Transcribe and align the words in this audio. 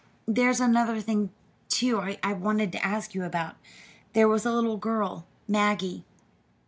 "There's 0.27 0.59
another 0.59 0.99
thing, 0.99 1.29
too, 1.69 2.01
I 2.23 2.33
wanted 2.33 2.71
to 2.71 2.83
ask 2.83 3.13
you 3.13 3.23
about. 3.23 3.57
There 4.13 4.27
was 4.27 4.47
a 4.47 4.51
little 4.51 4.77
girl, 4.77 5.27
Maggie. 5.47 6.05